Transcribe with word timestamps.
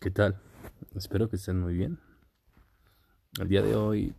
¿Qué 0.00 0.12
tal? 0.12 0.40
Espero 0.94 1.28
que 1.28 1.34
estén 1.34 1.58
muy 1.58 1.74
bien. 1.74 1.98
El 3.40 3.48
día 3.48 3.62
de 3.62 3.74
hoy 3.74 4.14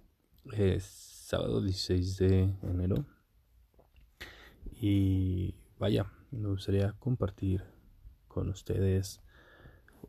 es 0.51 0.83
sábado 0.83 1.61
16 1.61 2.17
de 2.17 2.53
enero 2.63 3.05
y 4.73 5.55
vaya, 5.77 6.11
me 6.31 6.49
gustaría 6.49 6.91
compartir 6.99 7.63
con 8.27 8.49
ustedes 8.49 9.21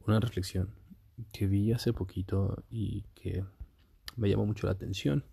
una 0.09 0.19
reflexión 0.19 0.75
que 1.33 1.47
vi 1.47 1.73
hace 1.73 1.93
poquito 1.93 2.65
y 2.69 3.03
que 3.15 3.45
me 4.17 4.29
llamó 4.29 4.47
mucho 4.47 4.67
la 4.67 4.73
atención. 4.73 5.25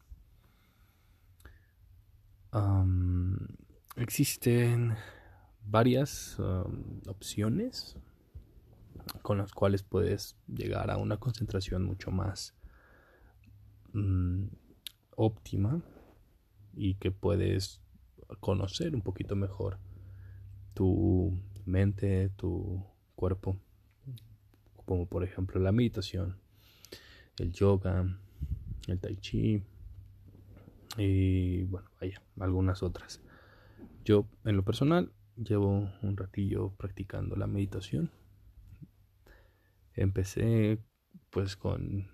existen 3.96 4.96
varias 5.66 6.38
opciones 7.08 7.98
con 9.22 9.38
las 9.38 9.52
cuales 9.52 9.84
puedes 9.84 10.38
llegar 10.48 10.92
a 10.92 10.98
una 10.98 11.18
concentración 11.18 11.84
mucho 11.84 12.12
más 12.12 12.56
mm, 13.94 14.46
óptima 15.16 15.82
y 16.74 16.96
que 16.96 17.12
puedes 17.12 17.82
conocer 18.40 18.96
un 18.96 19.02
poquito 19.02 19.36
mejor 19.36 19.80
tu 20.74 21.40
mente, 21.66 22.30
tu 22.30 22.84
cuerpo, 23.16 23.58
como 24.86 25.08
por 25.08 25.24
ejemplo 25.24 25.60
la 25.60 25.72
meditación, 25.72 26.38
el 27.40 27.52
yoga, 27.52 28.06
el 28.88 29.00
tai 29.00 29.18
chi 29.18 29.64
y 30.98 31.64
bueno, 31.64 31.90
vaya, 32.00 32.22
algunas 32.40 32.84
otras. 32.84 33.22
Yo 34.06 34.28
en 34.46 34.56
lo 34.56 34.64
personal 34.64 35.12
llevo 35.36 35.92
un 36.02 36.18
ratillo 36.18 36.70
practicando 36.78 37.36
la 37.36 37.48
meditación 37.48 38.12
Empecé 39.98 40.80
pues 41.32 41.58
con 41.58 42.08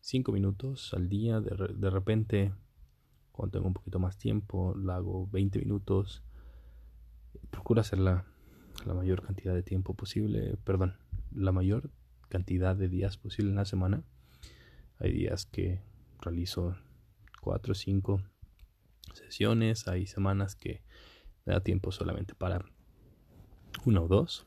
5 0.00 0.30
minutos 0.30 0.94
al 0.94 1.08
día, 1.08 1.40
de, 1.40 1.90
repente 1.90 2.54
cuando 3.32 3.58
tengo 3.58 3.66
un 3.66 3.74
poquito 3.74 3.98
más 3.98 4.16
tiempo 4.16 4.76
la 4.76 4.94
hago 4.94 5.26
20 5.26 5.58
minutos. 5.58 6.22
Procuro 7.50 7.80
hacerla 7.80 8.24
la 8.86 8.94
mayor 8.94 9.24
cantidad 9.26 9.54
de 9.54 9.64
tiempo 9.64 9.94
posible, 9.94 10.56
perdón, 10.62 10.98
la 11.34 11.50
mayor 11.50 11.90
cantidad 12.28 12.76
de 12.76 12.88
días 12.88 13.16
posible 13.18 13.50
en 13.50 13.56
la 13.56 13.64
semana. 13.64 14.04
Hay 15.00 15.10
días 15.10 15.46
que 15.46 15.82
realizo 16.20 16.76
4 17.40 17.72
o 17.72 17.74
5 17.74 18.22
sesiones, 19.14 19.88
hay 19.88 20.06
semanas 20.06 20.54
que 20.54 20.84
me 21.44 21.54
da 21.54 21.60
tiempo 21.60 21.90
solamente 21.90 22.36
para 22.36 22.64
una 23.84 24.00
o 24.00 24.06
dos. 24.06 24.46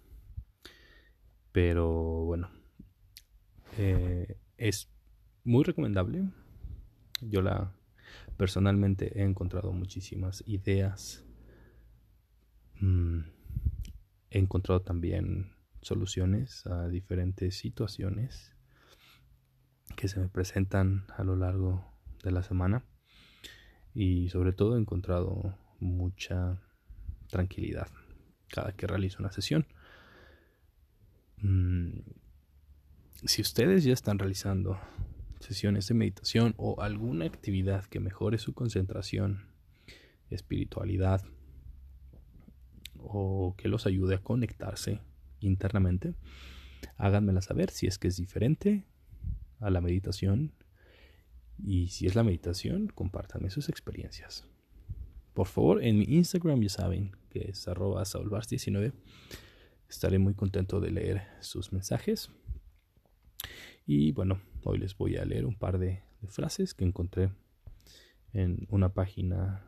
Pero 1.51 2.23
bueno, 2.23 2.49
eh, 3.81 4.37
es 4.57 4.91
muy 5.45 5.63
recomendable. 5.63 6.29
Yo 7.21 7.41
la 7.41 7.73
personalmente 8.35 9.17
he 9.17 9.23
encontrado 9.23 9.71
muchísimas 9.71 10.43
ideas. 10.45 11.23
Mm, 12.81 13.21
he 14.31 14.39
encontrado 14.39 14.81
también 14.81 15.53
soluciones 15.81 16.67
a 16.67 16.89
diferentes 16.89 17.57
situaciones 17.57 18.53
que 19.95 20.09
se 20.09 20.19
me 20.19 20.27
presentan 20.27 21.05
a 21.15 21.23
lo 21.23 21.37
largo 21.37 21.89
de 22.21 22.31
la 22.31 22.43
semana. 22.43 22.83
Y 23.93 24.27
sobre 24.27 24.51
todo 24.51 24.75
he 24.75 24.79
encontrado 24.79 25.57
mucha 25.79 26.61
tranquilidad 27.29 27.87
cada 28.49 28.73
que 28.73 28.87
realizo 28.87 29.19
una 29.19 29.31
sesión. 29.31 29.65
Mm, 31.37 31.99
si 33.25 33.41
ustedes 33.41 33.83
ya 33.83 33.93
están 33.93 34.17
realizando 34.17 34.79
sesiones 35.39 35.87
de 35.87 35.93
meditación 35.93 36.53
o 36.57 36.81
alguna 36.81 37.25
actividad 37.25 37.85
que 37.85 37.99
mejore 37.99 38.37
su 38.37 38.53
concentración, 38.53 39.47
espiritualidad 40.29 41.25
o 42.97 43.55
que 43.57 43.67
los 43.67 43.85
ayude 43.85 44.15
a 44.15 44.23
conectarse 44.23 45.01
internamente, 45.39 46.15
háganmela 46.97 47.41
saber 47.41 47.71
si 47.71 47.87
es 47.87 47.97
que 47.97 48.07
es 48.07 48.17
diferente 48.17 48.85
a 49.59 49.69
la 49.69 49.81
meditación. 49.81 50.53
Y 51.57 51.89
si 51.89 52.07
es 52.07 52.15
la 52.15 52.23
meditación, 52.23 52.87
compártanme 52.87 53.49
sus 53.49 53.67
experiencias. 53.67 54.45
Por 55.33 55.47
favor, 55.47 55.83
en 55.83 55.99
mi 55.99 56.05
Instagram 56.05 56.61
ya 56.61 56.69
saben 56.69 57.11
que 57.29 57.49
es 57.49 57.67
arroba 57.67 58.03
19 58.49 58.93
Estaré 59.89 60.19
muy 60.19 60.35
contento 60.35 60.79
de 60.79 60.91
leer 60.91 61.23
sus 61.41 61.73
mensajes 61.73 62.29
y 63.91 64.11
bueno, 64.11 64.39
hoy 64.65 64.77
les 64.77 64.95
voy 64.95 65.17
a 65.17 65.25
leer 65.25 65.47
un 65.47 65.55
par 65.55 65.79
de, 65.79 66.03
frases 66.27 66.75
que 66.75 66.85
encontré 66.85 67.31
en 68.33 68.67
una 68.69 68.93
página, 68.93 69.65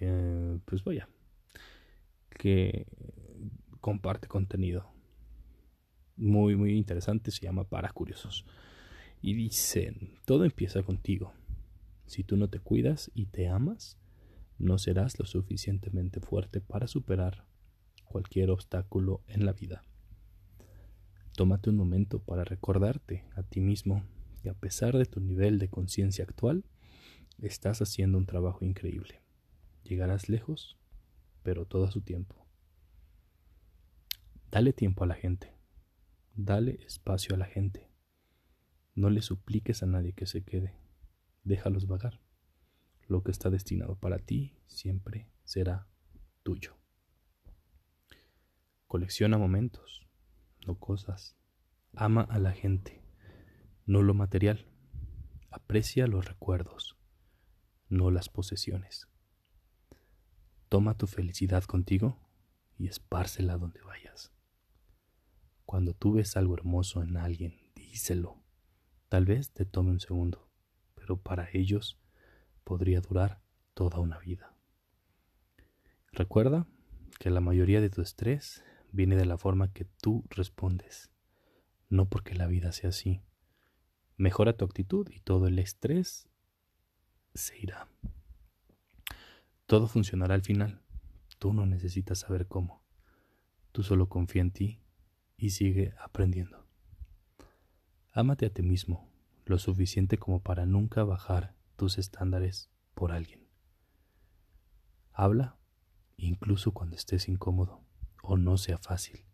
eh, 0.00 0.58
pues 0.64 0.82
vaya, 0.82 1.06
que 2.30 2.86
comparte 3.82 4.26
contenido 4.26 4.90
muy, 6.16 6.56
muy 6.56 6.78
interesante, 6.78 7.30
se 7.30 7.44
llama 7.44 7.64
Para 7.64 7.90
Curiosos. 7.90 8.46
Y 9.20 9.34
dicen, 9.34 10.14
todo 10.24 10.46
empieza 10.46 10.82
contigo. 10.82 11.34
Si 12.06 12.24
tú 12.24 12.38
no 12.38 12.48
te 12.48 12.58
cuidas 12.58 13.10
y 13.14 13.26
te 13.26 13.48
amas, 13.48 13.98
no 14.56 14.78
serás 14.78 15.18
lo 15.18 15.26
suficientemente 15.26 16.20
fuerte 16.20 16.62
para 16.62 16.86
superar 16.86 17.44
cualquier 18.06 18.48
obstáculo 18.48 19.20
en 19.26 19.44
la 19.44 19.52
vida. 19.52 19.82
Tómate 21.36 21.68
un 21.68 21.76
momento 21.76 22.18
para 22.18 22.44
recordarte 22.44 23.26
a 23.34 23.42
ti 23.42 23.60
mismo 23.60 24.02
que 24.42 24.48
a 24.48 24.54
pesar 24.54 24.96
de 24.96 25.04
tu 25.04 25.20
nivel 25.20 25.58
de 25.58 25.68
conciencia 25.68 26.24
actual, 26.24 26.64
estás 27.42 27.82
haciendo 27.82 28.16
un 28.16 28.24
trabajo 28.24 28.64
increíble. 28.64 29.20
Llegarás 29.84 30.30
lejos, 30.30 30.78
pero 31.42 31.66
todo 31.66 31.84
a 31.84 31.90
su 31.90 32.00
tiempo. 32.00 32.46
Dale 34.50 34.72
tiempo 34.72 35.04
a 35.04 35.06
la 35.06 35.14
gente. 35.14 35.52
Dale 36.34 36.82
espacio 36.86 37.34
a 37.34 37.38
la 37.38 37.44
gente. 37.44 37.90
No 38.94 39.10
le 39.10 39.20
supliques 39.20 39.82
a 39.82 39.86
nadie 39.86 40.14
que 40.14 40.24
se 40.24 40.42
quede. 40.42 40.74
Déjalos 41.44 41.86
vagar. 41.86 42.18
Lo 43.08 43.22
que 43.22 43.30
está 43.30 43.50
destinado 43.50 43.96
para 43.96 44.18
ti 44.18 44.56
siempre 44.68 45.28
será 45.44 45.86
tuyo. 46.42 46.78
Colecciona 48.86 49.36
momentos 49.36 50.05
no 50.66 50.78
cosas. 50.78 51.36
Ama 51.94 52.22
a 52.22 52.38
la 52.38 52.52
gente, 52.52 53.02
no 53.86 54.02
lo 54.02 54.14
material. 54.14 54.66
Aprecia 55.50 56.06
los 56.06 56.26
recuerdos, 56.26 56.96
no 57.88 58.10
las 58.10 58.28
posesiones. 58.28 59.08
Toma 60.68 60.96
tu 60.96 61.06
felicidad 61.06 61.64
contigo 61.64 62.18
y 62.76 62.88
espárcela 62.88 63.56
donde 63.56 63.80
vayas. 63.82 64.32
Cuando 65.64 65.94
tú 65.94 66.12
ves 66.14 66.36
algo 66.36 66.54
hermoso 66.54 67.02
en 67.02 67.16
alguien, 67.16 67.56
díselo. 67.74 68.42
Tal 69.08 69.24
vez 69.24 69.52
te 69.52 69.64
tome 69.64 69.90
un 69.90 70.00
segundo, 70.00 70.50
pero 70.94 71.16
para 71.16 71.48
ellos 71.52 71.98
podría 72.64 73.00
durar 73.00 73.40
toda 73.74 74.00
una 74.00 74.18
vida. 74.18 74.54
Recuerda 76.12 76.66
que 77.18 77.30
la 77.30 77.40
mayoría 77.40 77.80
de 77.80 77.90
tu 77.90 78.02
estrés 78.02 78.64
viene 78.96 79.14
de 79.14 79.26
la 79.26 79.38
forma 79.38 79.72
que 79.72 79.84
tú 79.84 80.24
respondes, 80.30 81.12
no 81.88 82.08
porque 82.08 82.34
la 82.34 82.48
vida 82.48 82.72
sea 82.72 82.88
así. 82.88 83.22
Mejora 84.16 84.56
tu 84.56 84.64
actitud 84.64 85.08
y 85.10 85.20
todo 85.20 85.46
el 85.46 85.58
estrés 85.58 86.28
se 87.34 87.58
irá. 87.58 87.88
Todo 89.66 89.86
funcionará 89.86 90.34
al 90.34 90.42
final. 90.42 90.80
Tú 91.38 91.52
no 91.52 91.66
necesitas 91.66 92.20
saber 92.20 92.48
cómo. 92.48 92.82
Tú 93.72 93.82
solo 93.82 94.08
confía 94.08 94.42
en 94.42 94.50
ti 94.50 94.80
y 95.36 95.50
sigue 95.50 95.92
aprendiendo. 96.02 96.66
Ámate 98.12 98.46
a 98.46 98.50
ti 98.50 98.62
mismo 98.62 99.12
lo 99.44 99.58
suficiente 99.58 100.18
como 100.18 100.42
para 100.42 100.64
nunca 100.64 101.04
bajar 101.04 101.54
tus 101.76 101.98
estándares 101.98 102.70
por 102.94 103.12
alguien. 103.12 103.46
Habla 105.12 105.58
incluso 106.16 106.72
cuando 106.72 106.96
estés 106.96 107.28
incómodo 107.28 107.85
o 108.26 108.36
no 108.36 108.58
sea 108.58 108.76
fácil. 108.76 109.24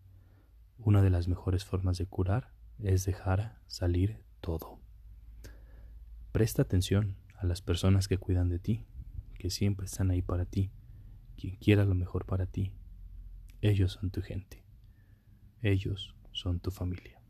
Una 0.78 1.02
de 1.02 1.10
las 1.10 1.26
mejores 1.26 1.64
formas 1.64 1.96
de 1.96 2.06
curar 2.06 2.52
es 2.78 3.04
dejar 3.06 3.58
salir 3.66 4.22
todo. 4.40 4.80
Presta 6.30 6.62
atención 6.62 7.16
a 7.38 7.46
las 7.46 7.62
personas 7.62 8.06
que 8.06 8.18
cuidan 8.18 8.48
de 8.48 8.58
ti, 8.58 8.86
que 9.38 9.50
siempre 9.50 9.86
están 9.86 10.10
ahí 10.10 10.20
para 10.20 10.44
ti, 10.44 10.70
quien 11.36 11.56
quiera 11.56 11.84
lo 11.84 11.94
mejor 11.94 12.26
para 12.26 12.46
ti. 12.46 12.72
Ellos 13.62 13.92
son 13.92 14.10
tu 14.10 14.20
gente. 14.20 14.62
Ellos 15.62 16.14
son 16.32 16.60
tu 16.60 16.70
familia. 16.70 17.20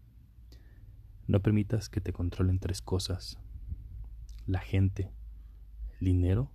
No 1.28 1.40
permitas 1.42 1.88
que 1.88 2.00
te 2.00 2.12
controlen 2.12 2.58
tres 2.58 2.82
cosas. 2.82 3.38
La 4.46 4.58
gente, 4.58 5.12
el 6.00 6.06
dinero 6.06 6.50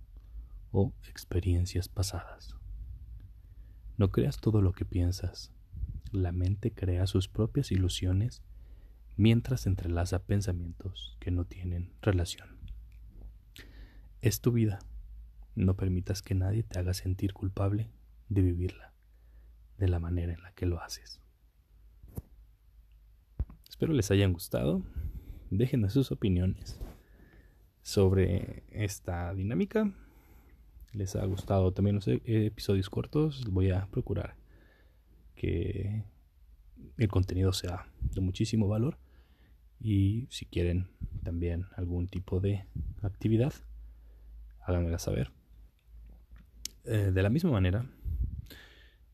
o 0.70 0.92
experiencias 1.08 1.88
pasadas. 1.88 2.57
No 3.98 4.12
creas 4.12 4.38
todo 4.38 4.62
lo 4.62 4.72
que 4.72 4.84
piensas. 4.84 5.52
La 6.12 6.30
mente 6.30 6.72
crea 6.72 7.06
sus 7.08 7.28
propias 7.28 7.72
ilusiones 7.72 8.42
mientras 9.16 9.66
entrelaza 9.66 10.24
pensamientos 10.24 11.16
que 11.20 11.32
no 11.32 11.44
tienen 11.44 11.92
relación. 12.00 12.48
Es 14.20 14.40
tu 14.40 14.52
vida. 14.52 14.78
No 15.56 15.76
permitas 15.76 16.22
que 16.22 16.36
nadie 16.36 16.62
te 16.62 16.78
haga 16.78 16.94
sentir 16.94 17.32
culpable 17.32 17.90
de 18.28 18.42
vivirla 18.42 18.94
de 19.78 19.88
la 19.88 19.98
manera 19.98 20.32
en 20.32 20.42
la 20.42 20.52
que 20.52 20.66
lo 20.66 20.80
haces. 20.80 21.20
Espero 23.68 23.92
les 23.92 24.12
hayan 24.12 24.32
gustado. 24.32 24.82
Déjenme 25.50 25.90
sus 25.90 26.12
opiniones 26.12 26.80
sobre 27.82 28.62
esta 28.70 29.34
dinámica. 29.34 29.92
Les 30.92 31.14
ha 31.16 31.24
gustado 31.26 31.72
también 31.72 31.96
los 31.96 32.08
episodios 32.08 32.88
cortos. 32.90 33.44
Voy 33.50 33.70
a 33.70 33.86
procurar 33.86 34.36
que 35.34 36.04
el 36.96 37.08
contenido 37.08 37.52
sea 37.52 37.86
de 38.14 38.20
muchísimo 38.20 38.68
valor. 38.68 38.98
Y 39.80 40.26
si 40.30 40.46
quieren 40.46 40.88
también 41.22 41.66
algún 41.76 42.08
tipo 42.08 42.40
de 42.40 42.64
actividad, 43.02 43.52
háganmela 44.62 44.98
saber. 44.98 45.30
Eh, 46.84 47.12
de 47.12 47.22
la 47.22 47.30
misma 47.30 47.50
manera, 47.50 47.86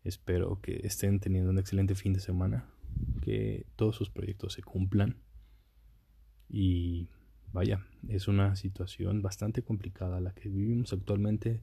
espero 0.05 0.61
que 0.61 0.81
estén 0.85 1.20
teniendo 1.20 1.50
un 1.50 1.59
excelente 1.59 1.94
fin 1.94 2.12
de 2.12 2.20
semana, 2.20 2.67
que 3.20 3.67
todos 3.77 3.97
sus 3.97 4.11
proyectos 4.11 4.55
se 4.55 4.62
cumplan 4.62 5.17
y 6.49 7.09
vaya, 7.55 7.87
es 8.09 8.27
una 8.27 8.56
situación 8.56 9.23
bastante 9.23 9.62
complicada 9.62 10.21
la 10.21 10.35
que 10.35 10.49
vivimos 10.49 10.93
actualmente 10.93 11.62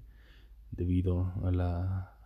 debido 0.72 1.34
a 1.44 1.52
la 1.52 2.18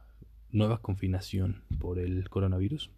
nueva 0.52 0.84
confinación 0.84 1.64
por 1.80 1.98
el 1.98 2.30
coronavirus. 2.30 2.92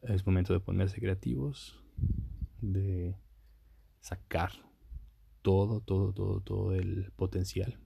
Es 0.00 0.24
momento 0.24 0.54
de 0.54 0.60
ponerse 0.60 0.98
creativos, 0.98 1.78
de 2.62 3.16
sacar 4.00 4.52
todo, 5.42 5.82
todo, 5.82 6.14
todo, 6.14 6.40
todo 6.40 6.72
el 6.72 7.12
potencial 7.16 7.78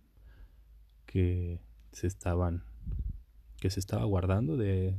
que 1.06 1.60
se 1.90 2.06
estaban 2.06 2.62
que 3.58 3.70
se 3.70 3.80
estaba 3.80 4.04
guardando 4.04 4.56
de, 4.56 4.96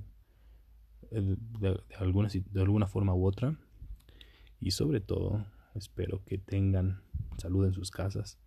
de, 1.12 1.83
alguna, 2.00 2.27
de 2.29 2.62
alguna 2.62 2.88
forma 2.88 3.13
u 3.13 3.25
otra 3.25 3.57
y 4.59 4.71
sobre 4.71 5.01
todo 5.01 5.45
espero 5.73 6.23
que 6.25 6.37
tengan 6.37 7.01
salud 7.37 7.65
en 7.65 7.73
sus 7.73 7.91
casas 7.91 8.39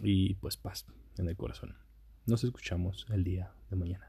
y 0.00 0.34
pues 0.34 0.56
paz 0.56 0.86
en 1.16 1.28
el 1.28 1.36
corazón. 1.36 1.76
Nos 2.26 2.44
escuchamos 2.44 3.06
el 3.10 3.24
día 3.24 3.52
de 3.70 3.76
mañana. 3.76 4.06